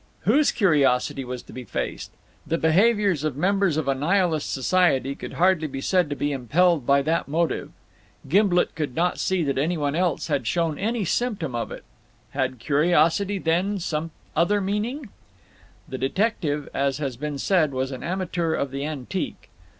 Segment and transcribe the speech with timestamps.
[0.21, 2.09] Whose curiosity was to be faced?
[2.47, 6.87] The behaviour of members of a Nihilist society could hardly be said to be impelled
[6.87, 7.71] by that motive.
[8.27, 11.83] Gimblet could not see that anyone else had shown any symptom of it.
[12.31, 15.09] Had "curiosity," then, some other meaning?
[15.87, 19.51] The detective, as has been said, was an amateur of the antique.